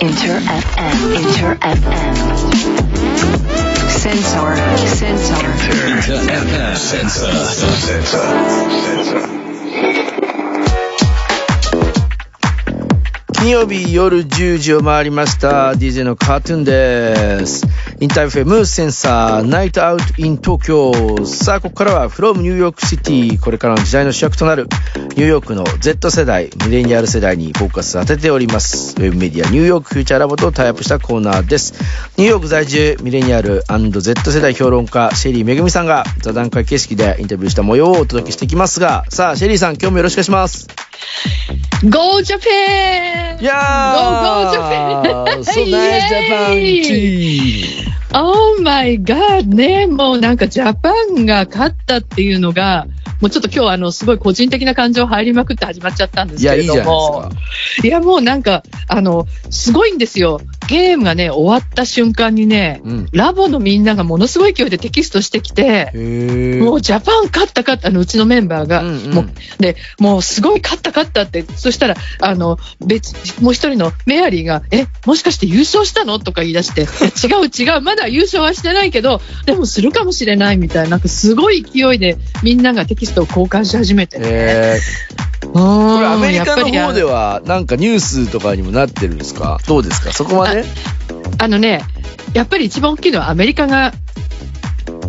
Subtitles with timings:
[0.00, 1.16] Inter FM.
[1.16, 2.14] Inter FM.
[3.90, 4.56] Sensor.
[4.86, 5.34] Sensor.
[5.34, 8.22] Inter FM Sensor, Sensor.
[8.84, 9.47] Sensor.
[13.38, 15.70] 金曜日夜10時を回りました。
[15.70, 17.64] DJ のカートゥーンです。
[18.00, 23.40] Inter FM sensor night out in 東京さあここからは from New York City。
[23.40, 24.66] これからの時代の主役となる
[25.10, 28.96] ニューヨークの Z 世代ミレニアル世代にフォーカス当てております。
[28.98, 31.74] ウェブメディアニューヨークフューチャーラボとタイアップしたコーナーです。
[32.16, 41.67] ニューヨーク在住ミレニアル &Z 世代評論家シェリーめぐみさんが座談会形式でインタビューした模様をお届けしていきますがさあシェリーさん今日もよろしくお願いします。
[41.86, 43.38] Go Japan!
[43.40, 43.94] Yeah!
[43.94, 45.44] Go, go Japan!
[45.44, 46.50] So nice Japan
[46.82, 47.92] team!
[48.12, 49.46] Oh my god!
[49.46, 52.88] ね、もうなんかジャパンが勝ったっていうのが、
[53.20, 57.20] もうちょっと今日あの、すごい個人的な感情入りまくって始まっちゃったんですけれども。
[57.22, 57.36] ないで
[57.82, 60.40] すいや、もうなんか、あの、すごいんですよ。
[60.68, 63.08] ゲームがね、終わった瞬間にね、うん。
[63.12, 65.90] ラボのみんながものすごい勢いでテキストしてきて、
[66.60, 69.10] もうジャパン勝った勝った、あのうちのメンバーが、うんうん。
[69.14, 76.18] もうでもうすごい勝った勝ったって、そしたら、あの別もう一人のメアリーが、え、もしかして優勝したの？
[76.18, 76.84] とか言い出して、違
[77.40, 84.18] う違う、まだ優勝はしてないけど、でもするかもしれないみたいな、なんかすごい勢いでみんながテキストを交換し始めて。
[84.18, 84.24] ね。
[84.30, 84.80] え
[85.40, 89.58] こー、これアメリカの方ではなんかニュースとかにもなってるんですか？
[89.66, 90.12] どうですか？
[90.12, 90.64] そこまで？
[91.38, 91.82] あのね、
[92.34, 93.92] やっぱり一番大きいのはアメリカが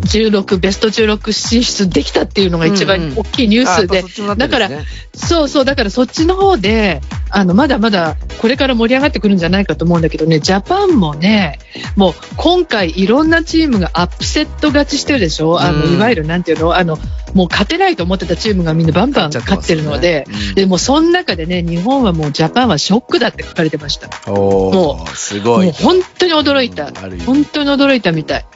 [0.00, 3.14] 16、ベスト16進出できたっていうのが一うんうん。
[3.14, 4.70] 番大きいニュースで、あやっぱそっちもなってだから
[5.14, 11.58] そうそう、だからそっちの方で、あの、まだまだこれから盛り上がってくるんじゃないかと思うんだけどね、ジャパンもね、
[11.96, 15.60] もう今回いろんなチームがアップセット勝ちしてるでしょ？
[15.60, 15.94] あの、うん。
[15.94, 16.74] いわゆるなんていうの？
[16.76, 16.98] あの、
[17.34, 24.08] もう勝てないと思ってたチームがみんなバンバン勝ってるので、でもその中でね、日本はもうジャパンはショックだって書かれてました。
[24.30, 25.66] おもー、すごい。
[25.66, 28.46] もう本当に驚いたうん本当に驚いたみたい。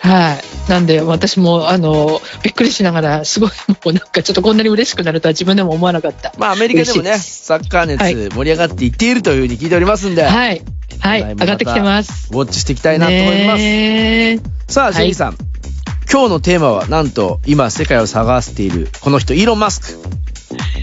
[0.00, 0.70] はい。
[0.70, 6.32] なんで私も、あの、びっくりしながら、すごい、もうなんかちょっとこんなに嬉しくなるとは自分でも思わなかった。
[6.38, 10.62] まあアメリカでもね、サッカーはい熱盛り上がっていっているというふうに聞いておりますんで、はい。
[11.00, 11.22] はい。
[11.22, 12.28] はい上がってきてます。
[12.32, 13.58] ウォッチしていきたいなと思います。
[13.58, 15.36] ねさあ、シェリーさん。
[16.10, 20.16] 今日のテーマはなんと今世界を探しているこの人イーロン・マスク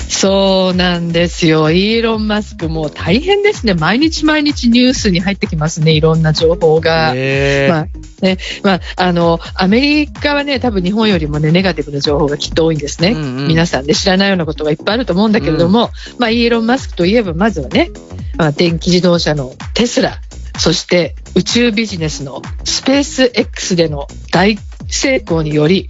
[0.09, 1.71] そうなんですよ。
[1.71, 3.73] イーロン・マスクもう大変ですね。
[3.73, 5.91] 毎日毎日ニュースに入ってきますね。
[5.91, 7.07] いろんな情報が。
[7.07, 7.13] まあ
[8.21, 15.89] ねまあ、あのアメリカはね多分日本よりもねネガティブな情報がきっと多いんですね、うんうん皆さんね知らないようなことがいっぱいあると思うんだけれども、
[16.19, 17.91] まあ、イーロン・マスクといえばまずはね、
[18.37, 20.21] まあ、電気自動車のテスラ
[20.57, 24.57] そして宇宙ビジネスのスペース X での大
[24.93, 25.87] 成功により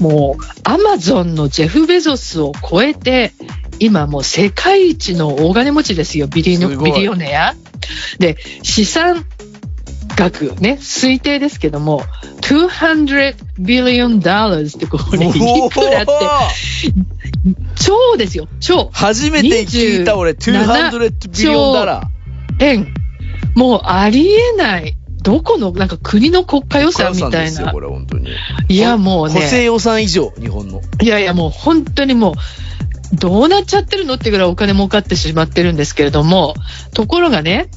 [0.00, 3.32] もうアマゾンのジェフ・ベゾスを超えて
[3.78, 7.54] 今もう世界一の大金持ちですよビリビリオネア。
[8.18, 9.24] で資産
[10.16, 12.02] 額ね推定ですけども
[12.42, 16.12] 200 billion dollars ってこれいくらって。
[17.74, 18.90] 超ですよ超。
[18.92, 22.64] 初めて聞いた俺、200ビリオンダラー。
[22.64, 22.94] 円。
[23.54, 28.28] もうありえないどこのなんか国の国家予算みたいですよ、なこれ本当に。
[28.68, 30.80] いやもう補正ね予算以上、日本の。
[31.00, 32.34] いやいやもう本当にもう
[33.16, 36.54] どうなっちゃってるのってぐらいお金儲かってしまってるんですけれども
[36.94, 37.68] ところがね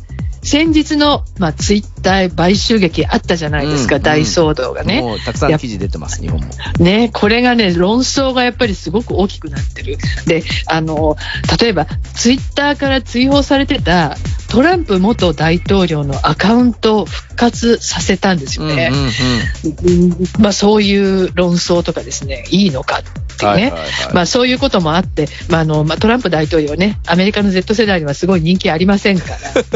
[0.46, 5.02] 先日の、まあ、ツイッター買収劇あったじゃないですか、うん大騒動がね。
[5.02, 6.48] もうたくさん記事出てます、日本も。
[6.78, 9.98] ね、これがね、論争がやっぱりすごく大きくなってる。
[10.28, 11.18] で、あの、
[11.60, 14.18] 例えば、ツイッターから追放されてた
[14.56, 18.90] トランプ元大統領のアカウントを復活させたんですよね。
[19.84, 23.74] うんまあ、そういう論争とかですね、いいのかっていうね。
[24.14, 29.28] まあ、そういうこともあって、まああのまあ、トランプ大統領ね、アメリカの Z 世代にはすごい人気ありませんか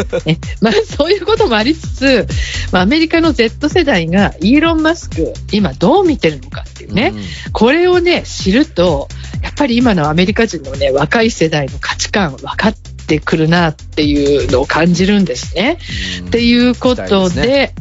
[0.07, 0.39] ら、 ね。
[0.61, 2.27] まあ、そういうこともありつつ、
[2.71, 7.23] まあ、アメリカの Z 世代がイーロン・マスク、今どう見てるのかっていうね、うん。
[7.51, 9.09] これをね、知ると、
[9.43, 15.79] やっぱり今のアメリカ人のね、若い世代の価値観分かってくるなっていうのを感じるんですね。
[16.27, 17.73] っていうことで、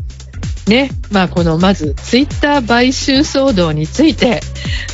[0.69, 4.41] ね、まあこのまずツイッター買収騒動について、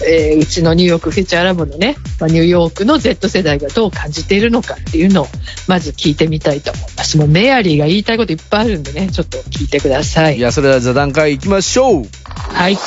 [0.08, 5.26] えーうちのニューヨークフューチャーラボのね、まあ、ニューヨークの Z 世代がどう感じているのかっていうのを
[5.68, 7.16] まず聞いてみたいと思います。
[7.18, 10.38] もうメアリーが言いたいこといっぱいあるんでね、ちょっと聞いてください。
[10.38, 12.04] いや、それでは座談会行きましょう。
[12.24, 12.78] はい。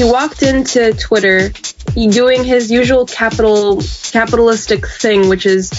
[0.00, 1.50] he walked into Twitter
[1.94, 5.70] doing his usual capital capitalistic thing, which is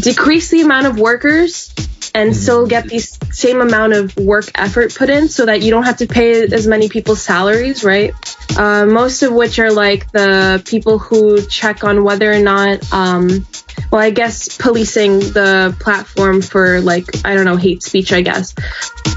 [0.00, 1.74] decrease the amount of workers
[2.16, 5.82] and still get the same amount of work effort put in so that you don't
[5.82, 8.14] have to pay as many people's salaries, right?
[8.56, 13.46] Uh, most of which are like the people who check on whether or not, um,
[13.92, 18.54] well, I guess policing the platform for like, I don't know, hate speech, I guess.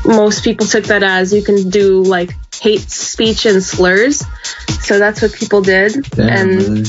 [0.06, 4.24] Most people took that as you can do like hate speech and slurs.
[4.82, 5.96] So that's what people did.
[6.18, 6.86] and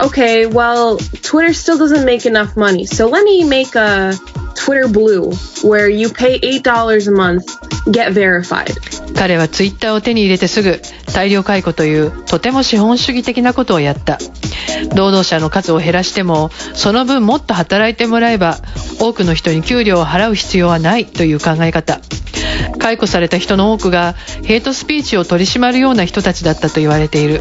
[0.00, 2.86] okay, well, Twitter still doesn't make enough money.
[2.86, 4.14] So let me make a
[4.56, 5.32] Twitter Blue
[5.62, 7.46] where you pay $8 a month,
[7.90, 8.76] get verified.
[9.14, 10.80] 彼はツイッターを手に入れてすぐ
[11.14, 14.18] 大量解雇というとても資本主義的なことをやった
[14.94, 18.58] 労働者の数を減らしてもその分もっと働いてもらえば
[19.00, 22.00] 多くの人に給料を払う必要はないという考え方
[22.86, 24.12] 解雇された人の多くが
[24.44, 27.40] ヘイトスピーチを取り締まるような人たちだったと言われている。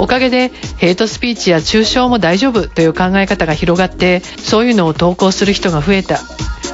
[0.00, 6.18] おかげでヘイトスピーチや中傷も大丈夫という考え方が広がってそういうのを投稿する人が増えた。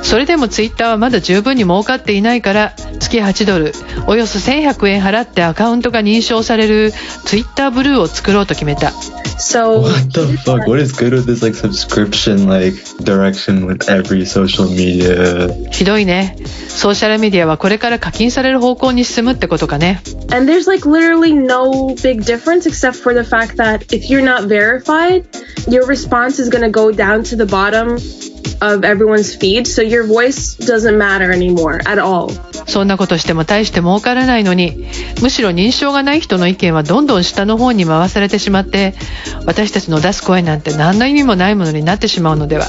[0.03, 3.73] それでもツイッターはまだ十分に儲かっていないから月8ドル
[4.07, 6.93] およそ1100円払ってアカウントが認証される
[7.25, 8.93] ツイッターブルーを作ろうと決めた
[9.39, 10.69] So What the fuck?
[10.69, 15.49] What is good with this like subscription like direction with every social media?
[15.71, 16.37] ひどいね
[16.69, 20.01] ソーシャルメディアはこれから課金される方向に進むってことかね
[20.31, 24.47] And there's like literally no big difference except for the fact that if you're not
[24.49, 25.25] verified,
[25.69, 27.99] your response is to go down to the bottom
[28.61, 29.67] of everyone's feed.
[29.67, 32.31] So your voice doesn't matter anymore at all.
[32.67, 34.87] そんなことしても大して儲からないのに
[35.21, 38.95] むしろ認証がない人の意見はどんどん下の方に回されてしまって
[39.47, 42.67] 私たちの出す声なんて何の意味もないものになってしまうのでは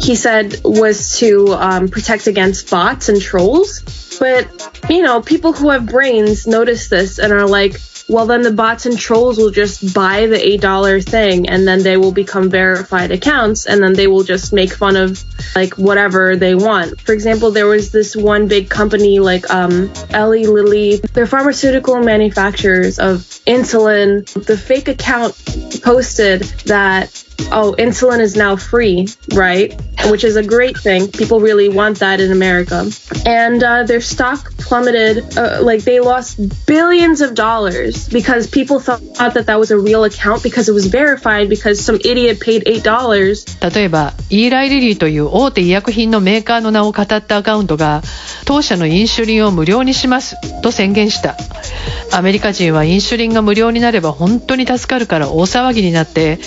[0.00, 3.82] He said was to um, protect against bots and trolls.
[4.18, 4.48] But,
[4.90, 7.78] you know, people who have brains notice this and are like,
[8.08, 11.96] well, then the bots and trolls will just buy the $8 thing and then they
[11.96, 16.54] will become verified accounts and then they will just make fun of like whatever they
[16.54, 17.00] want.
[17.00, 20.96] For example, there was this one big company like um, Eli Lilly.
[20.96, 24.26] They're pharmaceutical manufacturers of insulin.
[24.44, 25.34] The fake account
[25.82, 29.73] posted that oh, insulin is now free, right?
[30.05, 31.11] Which is a great thing.
[31.11, 32.89] People really want that in America.
[33.25, 35.37] And uh, their stock plummeted.
[35.37, 40.03] Uh, like they lost billions of dollars because people thought that that was a real
[40.03, 43.45] account because it was verified because some idiot paid eight dollars.
[43.61, 48.01] 例えばイーライ・リリーという大手医薬品のメーカーの名を語ったアカウントが
[48.45, 51.35] 当社のインシュリンを無料にしますと宣言した
[52.13, 56.39] アメリカ人はインシュリンが無料になれば本当に助かるから大騒ぎになって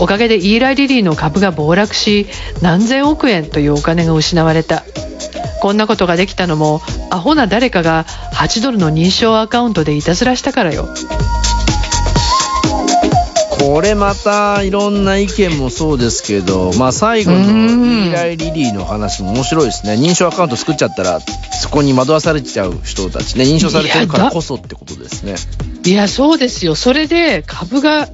[0.00, 2.27] おかげで イーライ・リリーの株が暴落し
[2.61, 4.83] 何千億円というお金が失われた
[5.61, 10.87] こんなことができたのもアホな誰かが8ドルの認証アカウントでいたずらしたからよ
[13.65, 19.93] これまたいろんな意見もそうですけど、まあ最後のイうんーライ・リリーの話も面白いですね。
[19.93, 23.45] 認証アカウント作っちゃったら、そこに惑わされちゃう人たちね。
[23.45, 25.35] 認証されてるからこそってことですね。
[25.85, 28.09] いやそうですよそれで株が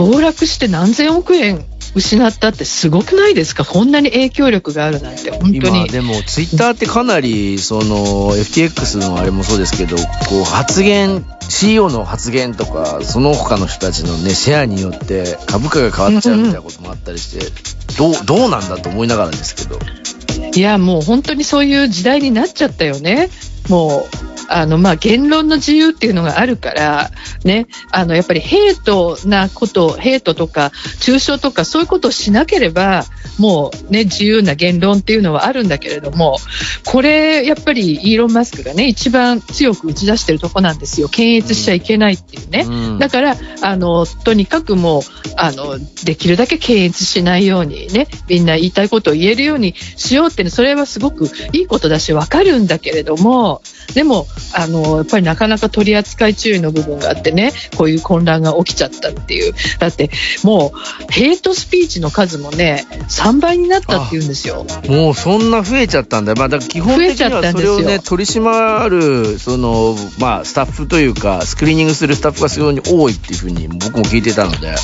[0.00, 1.62] 暴落して何千億円
[1.94, 3.66] 失ったってすごくないですか？
[3.66, 5.30] こんなに影響力があるなんて。
[5.30, 5.56] 本当に。
[5.58, 17.44] 今でもツイッターってかなりその FTX のあれもそうですけどこう発言 CEO の発言とかその他の人たちのねシェアによって株価が変わっちゃうみたいなこともあったりして
[17.98, 19.78] どうどうなんだと思いながらですけど。
[20.54, 23.28] いやもう本当にそういう時代になっちゃったよね。
[23.68, 27.10] もうあのまあ言論の自由っていうのがあるから、
[27.44, 33.04] ね、あのやっぱりヘイトなこと、ヘイトとか中傷とかそういうことをしなければ、
[33.38, 36.36] もうね、自由な言論っていうのはあるんだけれども、
[36.84, 41.08] これやっぱりイーロン・マスクがね、一番強く打ち出してるとこなんですよ。
[41.08, 42.64] 検閲しちゃいけないっていうね。
[42.66, 45.02] うんだから、あの、とにかくもう、
[45.36, 53.62] あの、できるだけ検閲しないようにね、みんな言いたいことを言えるようにしようってね、それはすごくいいことだし、わかるんだけれども、
[53.94, 59.54] でも、あの、やっぱりなかなか取り扱い注意の部分があってね、こういう混乱が起きちゃったっていう。
[59.78, 60.10] だって、
[60.42, 64.66] もう、ヘイトスピーチの数もね、3倍になったっていうんですよ。
[64.88, 74.74] もうそんな増えちゃったんだまあだから基本的にはそれをね取り締まるそのまあスタッフというかスクリーニングするスタッフが非常に多いっていうふうに僕も聞いてたので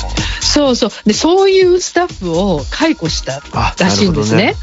[0.57, 0.89] そうそう。
[1.05, 4.55] で、そういうスタッフを解雇したあらしいんですね。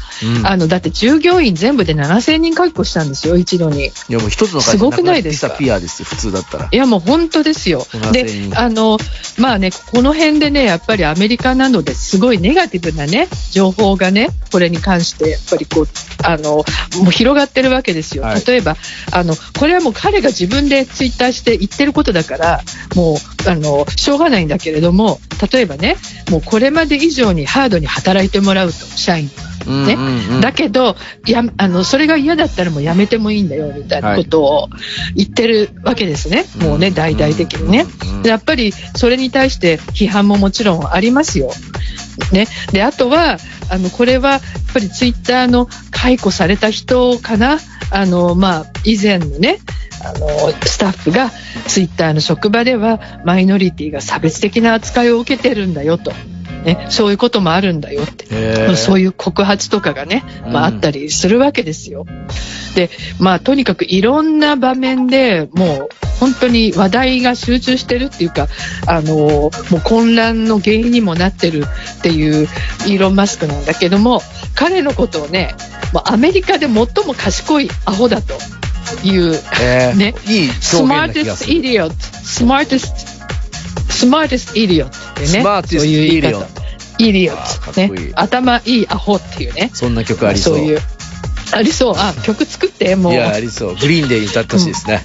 [0.43, 3.87] あの、だって従業員全部で7000人解雇したんですよ、一度に。
[3.87, 6.69] いやもう一つの会社すごくないですピアですよ普通だったら。
[6.71, 7.85] いやもう本当ですよ。
[7.91, 8.97] 7000で人、あの、
[9.37, 15.87] まあね、この辺でね、やっぱりアメリカなのですごいネガティブなね、情報がね、これに関して、やっぱりこう、
[16.23, 16.63] あの、も
[17.07, 18.23] う広がってるわけですよ。
[18.23, 18.43] はい。
[18.45, 18.77] 例えば、
[19.11, 22.61] あの、これはもう彼が自分でツイッターして言ってることだから、
[22.95, 25.19] もう、あの、しょうがないんだけれども、
[25.51, 25.97] 例えばね
[26.31, 29.29] もうこれまで以上にハードに働いてもらうと社員。
[29.67, 29.85] うん。
[29.85, 30.41] ねうんうん。
[30.41, 30.95] だけど
[31.27, 34.69] やあのそれが嫌だったらもうやめてもいいんだよみたいなことを
[35.15, 41.51] 言ってるわけですね、もうね大々的にね、うんでやっぱりそれに対して批判ももちろんありますよ。
[42.31, 43.37] ね、であとは
[43.69, 44.41] あのこれはやっ
[44.73, 47.59] ぱりツイッターの解雇された人かな。
[47.91, 49.59] あの、まあ、以前のね
[50.03, 50.27] あの
[50.65, 51.31] スタッフが
[51.67, 56.11] ツイッターの職場ではマイノリティが差別的な扱いを受けてるんだよと、
[56.65, 58.25] ね、そういうこともあるんだよって。
[58.31, 58.75] へー。
[58.75, 62.05] そういう告発とかがね、まあ、あうんったりするわけですよ。
[62.75, 68.47] で、まあ、とにかくいろんな場面でもう本当に話題が集中してるっていうか、
[68.87, 71.65] あの、もう混乱の原因にもなってる
[71.99, 72.47] っていう
[72.87, 74.21] イーロン・マスクなんだけども、
[74.55, 75.55] 彼のことをね、
[75.93, 78.33] もうアメリカで最も賢いアホだと
[79.03, 79.95] いう、えー。
[79.95, 82.91] ねいいス表マーティスイディオット、スマーティス
[83.87, 86.65] ト、スマーティスト・イディオットってね、スマーティスイディオ方ッ。
[86.99, 88.03] イディオット。
[88.03, 88.11] ね。
[88.15, 89.71] 頭いいアホっていうね。
[89.73, 90.79] そんな曲ありそうそういう。
[91.53, 91.93] ありそう。
[91.95, 93.13] あ、曲作って、もう。
[93.13, 95.03] いやありそうグリーンデーに歌ってほしいですね、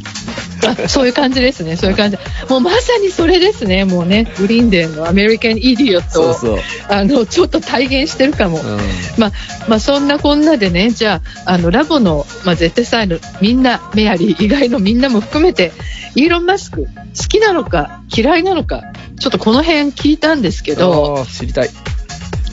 [0.67, 1.77] あそういう感じですね。
[1.77, 2.19] そういう感じ。
[2.49, 3.85] もうまさにそれですね。
[3.85, 8.61] もうね、グリーンデーの American Idiot を、そうそう、あの、ちょっと体現してるかも。
[8.61, 8.79] うん
[9.19, 9.33] まあ、
[9.69, 15.73] まあ、そんなこんなでね、じゃあ、あの、ラボの、まあ、絶対のみんな、メアリー以外のみんなも含めて、
[16.15, 16.89] イーロン・マスク、好
[17.29, 18.83] きなのか、嫌いなのか、
[19.21, 21.71] ちょっとこの辺聞いたんですけど、知りたい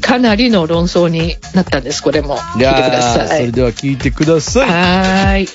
[0.02, 2.38] かなりの論争になったんです、これも。
[2.38, 3.46] 聞いてください。
[3.48, 5.48] れでは聞いてくださいはーい。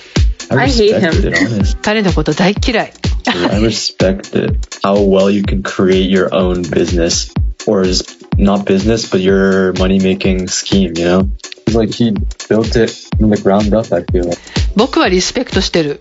[0.50, 1.28] I hate respect him.
[1.28, 1.76] it, honestly.
[1.82, 2.92] 彼のこと大嫌い。
[3.26, 4.58] I respect it.
[4.82, 7.32] How well you can create your own business,
[7.66, 10.92] or just not business, but your money making scheme.
[10.96, 11.30] You know,
[14.76, 15.98] 僕はリスペクトしてる。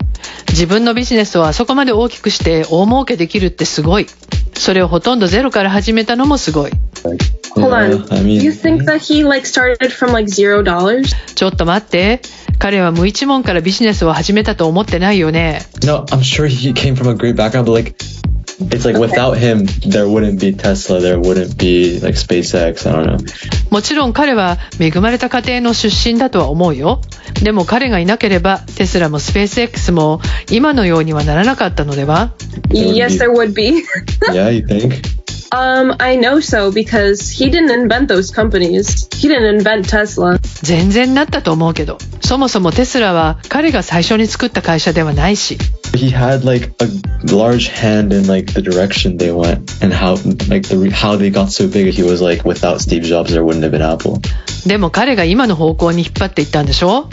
[0.48, 4.06] 自分のビジネスをあそこまで大きくして大儲けできるってすごい。
[4.54, 6.70] それをほとんどゼロから始めたのもすごい。
[11.34, 12.20] ちょっと待って。
[12.58, 15.60] 彼は無一文からビジネスを始めたと思ってないよね。
[18.70, 22.86] It's like without him, there wouldn't be Tesla, there wouldn't be like SpaceX.
[22.86, 23.18] I don't know.
[23.70, 27.00] もちろん彼は恵まれた家庭の出身だとは思うよ。
[27.42, 32.34] でも彼がいなければテスラもスペース X も今のようにはならなかったのでは
[32.68, 33.82] yes, there would be.
[34.32, 35.02] yeah, you think?
[35.52, 39.06] Um, I know so because he didn't invent those companies.
[39.14, 40.38] He didn't invent Tesla.
[40.62, 41.98] 全然なったと思うけど。
[42.20, 45.58] そもそもテスラは彼が最初に作った会社ではないし。
[45.94, 46.86] He had like a
[47.26, 50.14] large hand in like the direction they went and how
[50.48, 51.92] like the how they got so big.
[51.92, 54.20] He was like without Steve Jobs, there wouldn't have been Apple.
[54.66, 57.08] でも彼が今の方向に引っ張っていったんでしょ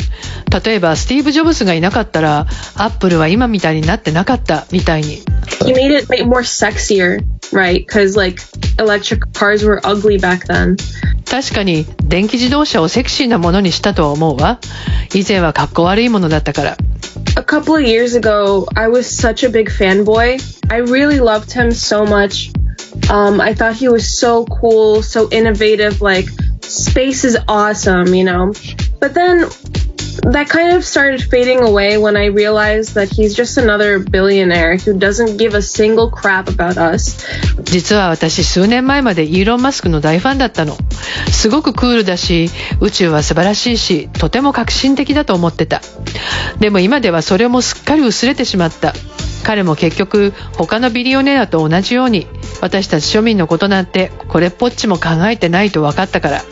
[0.63, 5.23] 例えばスティーブ・ジョブズがいなかったらアップルは今みたいになってなかったみたいに
[5.65, 7.86] He made it like, more sexier, right?
[7.86, 8.40] Because like
[8.78, 10.76] electric cars were ugly back then.
[11.24, 14.60] 確かに電気自動車をセクシーなものにしたとは思うわ
[15.14, 16.76] 以前はかっこ悪いものだったから
[17.36, 20.38] A couple of years ago, I was such a big fanboy.
[20.70, 22.52] I really loved him so much.
[23.10, 26.00] Um, I thought he was so cool, so innovative.
[26.00, 26.28] Like,
[26.60, 28.52] space is awesome, you know?
[29.00, 29.46] But then
[30.21, 34.97] that kind of started fading away when I realized that he's just another billionaire who
[34.97, 37.25] doesn't give a single crap about us.
[37.63, 40.77] 実は私数年前までイーロン・マスクの大ファンだったの。
[41.31, 42.49] すごくクールだし、
[42.79, 45.81] 宇宙は素晴らしいし、とても革新的だと思ってた。
[46.59, 48.93] でも今ではそれもすっかり薄れてしまった。
[49.43, 52.27] 彼も結局他のビリオネアと同じように
[52.61, 56.43] 私たち庶民のことなんてこれっぽっちも考えてないと分かったから。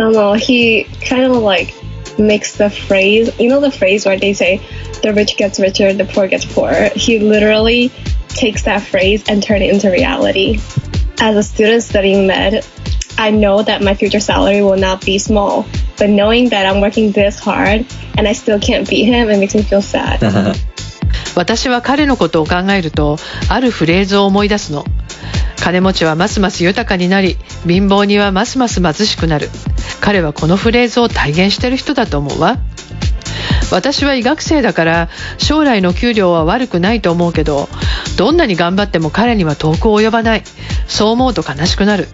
[0.00, 1.72] Um, he kind of like
[2.18, 4.60] makes the phrase, you know, the phrase where they say
[5.02, 6.90] the rich gets richer, the poor gets poorer.
[6.94, 7.90] He literally
[8.28, 10.60] takes that phrase and turn it into reality.
[11.20, 12.64] As a student studying med,
[13.18, 17.10] I know that my future salary will not be small, but knowing that I'm working
[17.10, 20.20] this hard and I still can't beat him, it makes me feel sad.
[21.34, 23.16] 私は彼のことを考えると
[23.48, 24.84] あるフレーズを思い出すの
[25.60, 29.48] 金持ちはますます豊かになり貧乏人はますます貧しくなる
[30.08, 32.56] 彼はこのフレーズを体現してる人だと思うわ
[33.70, 37.68] 私は医学生だから将来の給料は悪くないと思うけど
[38.16, 40.44] どんなに頑張っても彼には遠く及ばない
[40.86, 42.08] そう思うと悲しくなる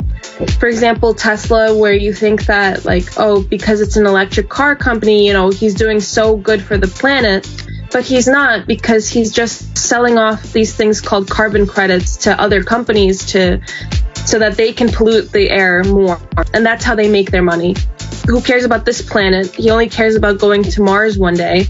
[0.58, 5.24] For example, Tesla, where you think that, like, oh, because it's an electric car company,
[5.24, 7.46] you know, he's doing so good for the planet.
[7.92, 12.64] But he's not because he's just selling off these things called carbon credits to other
[12.64, 13.60] companies to
[14.25, 16.19] so that they can pollute the air more.
[16.53, 17.75] And that's how they make their money.
[18.27, 19.55] Who cares about this planet?
[19.55, 21.67] He only cares about going to Mars one day.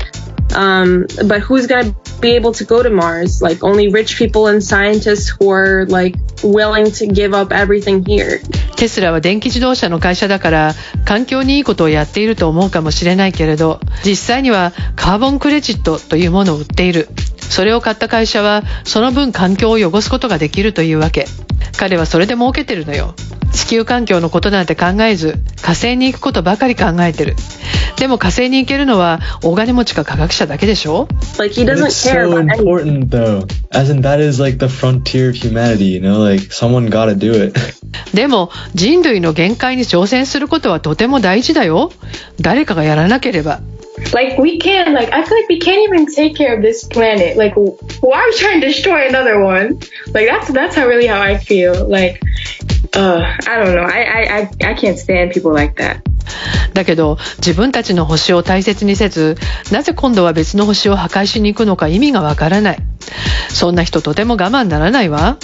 [0.53, 3.41] Um, but who's going to be able to go to Mars?
[3.41, 8.41] Like only rich people and scientists who are like willing to give up everything here.
[8.75, 17.09] テスラは電気自動車の会社だから環境にいいことをやっていると思うかもしれないけれど実際にはカーボンクレジットというものを売っている
[17.50, 21.26] それを買った会社はその分環境を汚すことができるというわけ。
[21.76, 23.14] 彼はそれで儲けてるのよ。
[23.52, 27.36] 地球環境のことなんて考えず火星に行くことばかり考えてる。
[27.96, 31.06] でも火星に行けるのは大金持ちか科学者だけでしょ
[31.38, 32.62] ？Like he But doesn't it's care so about anything.
[32.64, 33.46] important though.
[33.70, 37.32] As in that is like the frontier of humanity, you know, like someone gotta do
[37.32, 37.58] it.
[38.12, 41.92] でも人類の限界に挑戦することはとても大事だよ。
[42.40, 43.60] 誰かがやらなければ
[44.12, 47.36] Like we can't like I feel like we can't even take care of this planet.
[47.36, 49.80] Like why are we trying to destroy another one?
[50.12, 51.88] Like that's that's how really how I feel.
[51.88, 52.22] Like
[52.94, 53.82] uh I don't know.
[53.82, 56.02] I I I, I can't stand people like that.
[56.74, 59.36] だけど自分たちの星を大切にせず
[59.70, 62.78] なぜ今度は別の星を破壊しに行くのか意味がわからない
[63.48, 65.38] そんな人とても我慢ならないわ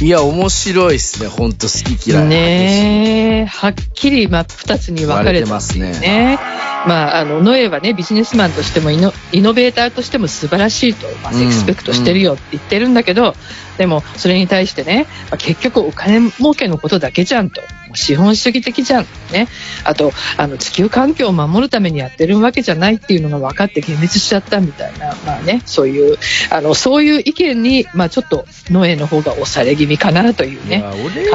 [0.00, 1.28] いや、面白いですね。
[1.28, 2.28] ほんと好き嫌い。
[2.28, 6.38] ねえはっきり真っ二つに分かれてます割れてますね。
[6.86, 13.34] まあ、あのノエはねビジネスマンとしてもイノイノベーターとしても素晴らしいと、まあ、うんエクスペクトしてるよって言ってるんだけど、
[13.76, 17.60] でもそれに対してね、まあ結局お金儲けのことだけじゃんと
[17.98, 19.48] 資本主義的じゃんね。
[19.84, 26.18] あとあの地球環境を守るためにやってるわけじゃないっていうのが分かって幻滅しちゃったみたいな、まあね、そういう
[26.50, 30.84] あのそういう意見に、まあ、ちょっとノエの方が押され気味かなというね。
[31.04, 31.30] 俺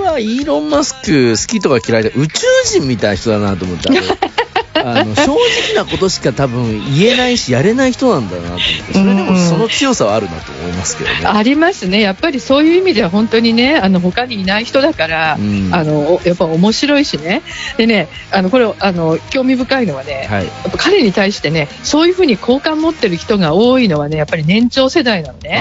[0.00, 3.88] はイーロン・マスク好きとか嫌いで宇宙人みたいな人だなと思って
[4.82, 11.26] 正直なことしか多分言えないしやれない人なんだなと思ってそれでもその強さはあるなと思いますけどね。
[11.26, 17.42] ありますね、やっぱりそういう意味では本当にね、あの他にいない人だから、うんあのやっぱ面白いしね、
[17.76, 25.60] でね、あのこれあの興味深いのはね、はいやっぱ彼に対してね、そういうふうに好感持ってる人が多いのはね、やっぱり年長世代なのね。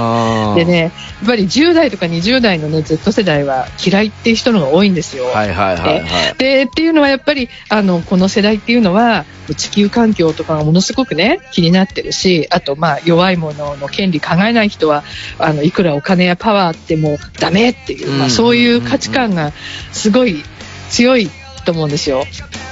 [0.55, 0.91] でね、やっ
[1.27, 5.25] ぱり10代とか20代のね、Z 世代は嫌いっていう人のが多いんですよ。
[5.25, 6.37] はいはいはいはい。
[6.37, 9.06] でっていうのはやっぱりあのこの世代っていうのは
[9.55, 15.03] 地球環境とかがものすごくね気になってるしあとまあ弱い者の権利考えない人は
[15.39, 18.19] あのいくらお金やパワーあってもダメっていう、うん。
[18.19, 19.51] まあ、そういう価値観が
[19.91, 20.43] すごい
[20.89, 21.29] 強い
[21.67, 22.23] と思うんですよ。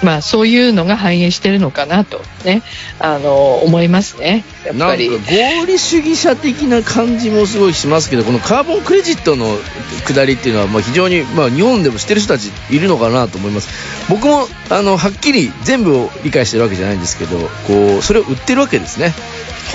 [0.04, 2.64] まあそういうのが反映してるのかなとね。
[3.00, 4.46] あの思いますね。
[4.66, 5.10] やっぱり。
[5.10, 9.46] 合理主義者的な感じもすごいしますけどこのカーボンクレジットの
[10.08, 13.68] 下りっていうのはまあ非常に、まあ、日本でも知ってる人たちいるのかなと思います。
[14.10, 19.14] 僕もあのはっきり全部を理解してるわけじゃないんですけどこうそれを売ってるわけですね。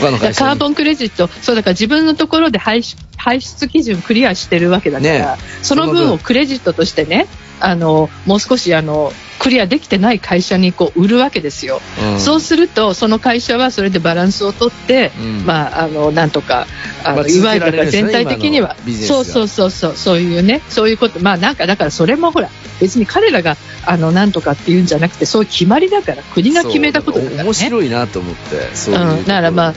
[0.01, 0.51] 他の会社に。
[0.51, 7.27] カーボンクレジット、そうだから自分のところで排出排出基準クリアしてるわけだから、ねその分をクレジットとしてね、
[7.61, 11.81] あのもう少しあのクリアできてない会社にこう売るわけですよ。
[12.13, 12.21] うん。
[12.21, 15.47] そうすると、その会社はそれでバランスをとって、うん。
[15.47, 16.67] まあ、あのなんとか、
[17.03, 18.77] あのまあいわゆる全体的には。
[19.09, 27.45] そうそうそうそう、そういうね、そういうこと、まあなんかだからそれもほら、別に彼らがあのなんとかっていうんじゃなくて、そういう決まりだから、国が決めたことだからね。
[27.45, 29.25] 面白いなと思ってそういうね、うん。
[29.25, 29.75] だからまあ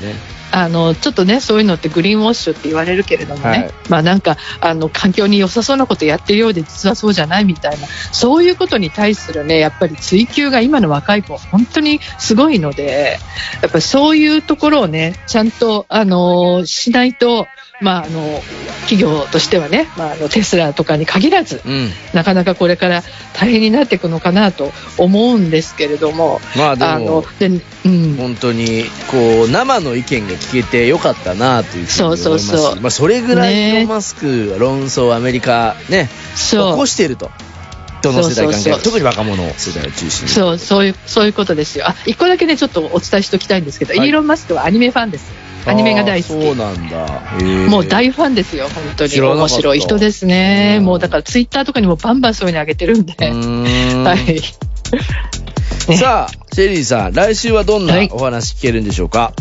[0.55, 3.71] あのちょっとねそういうのってグリーンウォッシュって言われるけれどもね、はい。
[3.89, 7.87] まあなんかあの環境に良さそうなことやってるようで実はそうじゃないみたいな。
[8.11, 13.17] そういうことに対するねやっぱり追求が今の若い子は本当にすごいので
[13.63, 17.47] やっぱりそういうところをねちゃんとあのしないと
[17.83, 18.41] まああの
[18.81, 21.89] 企業としてはね、まあ、あのテスラとかに限らずうん。
[22.13, 32.81] なかなかこれから大変になっていくのかなと思うんですけれどもまあであのもで、うん、本当にこう生の意見が聞けてよかったなというふうに思いますそうそうそう。
[32.81, 36.71] まあ、それぐらいねイーロン・マスクは論争をアメリカねそう。
[36.71, 37.31] 起こしていると
[38.03, 40.29] どの世代関係特に若者世代を中心に。
[40.29, 41.87] そう、そういう、そういうことですよ。
[41.87, 44.07] あ、一個だけね、ちょっとお伝えしておきたいんですけど、はい。
[44.07, 45.42] イーロン・マスクはアニメファンです。
[45.65, 46.57] アニメが大好あーそうき。
[46.57, 49.21] なんだもう大ファンですよ、本当に。
[49.21, 50.77] 面白い人ですね。
[50.79, 53.13] うんもうだからツイッターとかにもバンバンそういうの上げてるんで。
[53.29, 54.41] ん はい。
[55.87, 59.33] ねさあシェリーさん来週はどんなはいお話聞けるんでしょうか、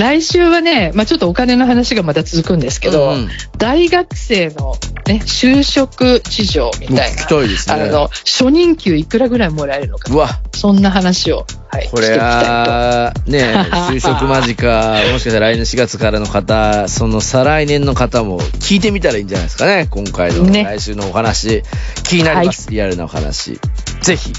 [0.00, 4.74] 来週はね、まあちょっとお金の話がまた続くんですけど、うん大学生の
[5.06, 7.26] ね、就職事情みたいな。
[7.26, 7.74] たいですね。
[7.74, 10.16] あの、初任給いくらぐらいもらえるのかう。
[10.16, 10.40] わ。
[10.54, 13.54] そんな話を、はい、これはね
[13.90, 14.66] 就職間近
[15.12, 20.64] もしかしたら来年4月からの方その再来年の方も聞いてみたらいいんじゃないですかね今回のね。
[20.64, 21.62] 来週のお話、
[22.04, 23.58] 気になります、リアルなお話。
[24.00, 24.32] ぜひ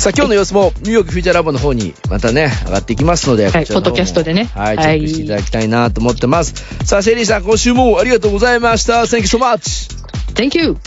[0.00, 6.54] さあ今日の様子もニューヨークフューチャーラボの方にまたね上がっていきますので、はいこちらの方もポッドキャストでねはいチはいェックしていただきたいなと思ってます、
[6.86, 9.90] さあシェリーさん今週もありがとうございました Thank you so much.
[10.32, 10.78] Thank you!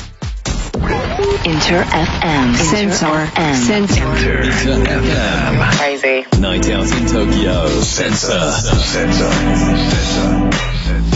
[1.45, 2.55] Inter FM.
[2.55, 3.29] Sensor.
[3.37, 3.55] M.
[3.55, 4.01] Sensor.
[4.01, 4.41] Inter
[4.81, 5.61] FM.
[5.77, 6.25] Crazy.
[6.41, 7.67] Night out in Tokyo.
[7.81, 8.51] Sensor.
[8.51, 9.29] Sensor.
[9.29, 11.12] Sensor.